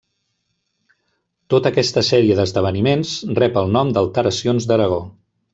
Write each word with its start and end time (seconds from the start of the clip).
Tota 1.53 1.73
aquesta 1.73 2.03
sèrie 2.09 2.39
d'esdeveniments 2.41 3.13
rep 3.43 3.63
el 3.63 3.73
nom 3.79 3.93
d'Alteracions 3.99 4.71
d'Aragó. 4.73 5.03